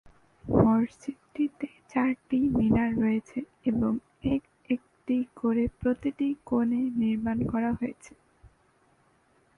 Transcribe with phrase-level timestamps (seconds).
[0.45, 3.39] মসজিদটিতে চারটি মিনার রয়েছে
[3.65, 3.91] এবং
[4.31, 4.43] এক
[4.69, 8.11] একটি করে প্রতিটি কোণে নির্মাণ করা হয়েছে।